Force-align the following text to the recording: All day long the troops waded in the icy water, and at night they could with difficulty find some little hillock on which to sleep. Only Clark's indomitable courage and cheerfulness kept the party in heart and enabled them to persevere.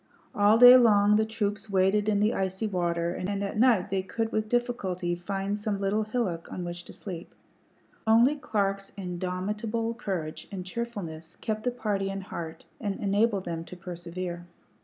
All 0.33 0.57
day 0.57 0.77
long 0.77 1.15
the 1.17 1.27
troops 1.27 1.69
waded 1.69 2.09
in 2.09 2.19
the 2.21 2.33
icy 2.33 2.65
water, 2.65 3.13
and 3.13 3.43
at 3.43 3.55
night 3.59 3.91
they 3.91 4.01
could 4.01 4.31
with 4.31 4.49
difficulty 4.49 5.13
find 5.13 5.59
some 5.59 5.77
little 5.77 6.01
hillock 6.05 6.51
on 6.51 6.63
which 6.65 6.83
to 6.85 6.91
sleep. 6.91 7.35
Only 8.07 8.35
Clark's 8.35 8.91
indomitable 8.97 9.93
courage 9.93 10.47
and 10.51 10.65
cheerfulness 10.65 11.35
kept 11.35 11.65
the 11.65 11.69
party 11.69 12.09
in 12.09 12.21
heart 12.21 12.65
and 12.79 12.99
enabled 12.99 13.45
them 13.45 13.63
to 13.65 13.77
persevere. 13.77 14.47